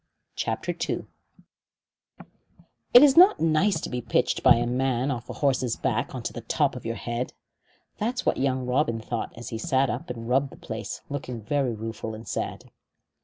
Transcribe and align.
CHAPTER 0.35 0.75
II 0.89 1.05
It 2.91 3.03
is 3.03 3.15
not 3.15 3.39
nice 3.39 3.79
to 3.81 3.87
be 3.87 4.01
pitched 4.01 4.41
by 4.41 4.55
a 4.55 4.65
man 4.65 5.11
off 5.11 5.29
a 5.29 5.33
horse's 5.33 5.75
back 5.75 6.15
on 6.15 6.23
to 6.23 6.33
the 6.33 6.41
top 6.41 6.75
of 6.75 6.87
your 6.87 6.95
head. 6.95 7.33
That 7.99 8.15
is 8.15 8.25
what 8.25 8.37
young 8.37 8.65
Robin 8.65 8.99
thought 8.99 9.31
as 9.37 9.49
he 9.49 9.59
sat 9.59 9.91
up 9.91 10.09
and 10.09 10.27
rubbed 10.27 10.49
the 10.51 10.57
place, 10.57 11.01
looking 11.07 11.39
very 11.39 11.75
rueful 11.75 12.15
and 12.15 12.27
sad. 12.27 12.71